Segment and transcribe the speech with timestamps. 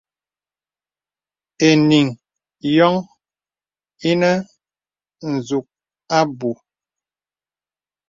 [1.69, 2.07] Eniŋ
[2.75, 2.95] yōŋ
[4.09, 4.31] inə
[5.47, 5.65] zūk
[6.19, 6.51] abū.